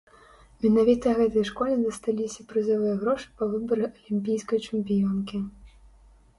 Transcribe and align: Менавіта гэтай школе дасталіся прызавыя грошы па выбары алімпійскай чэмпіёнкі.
Менавіта 0.63 1.11
гэтай 1.19 1.45
школе 1.49 1.75
дасталіся 1.83 2.47
прызавыя 2.53 2.97
грошы 3.03 3.27
па 3.43 3.53
выбары 3.55 3.85
алімпійскай 3.93 4.59
чэмпіёнкі. 4.67 5.37